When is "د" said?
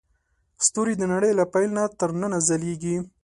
0.97-1.03